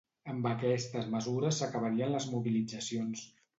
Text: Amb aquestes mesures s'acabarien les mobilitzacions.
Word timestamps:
Amb 0.31 0.45
aquestes 0.51 1.09
mesures 1.17 1.61
s'acabarien 1.63 2.17
les 2.17 2.29
mobilitzacions. 2.35 3.25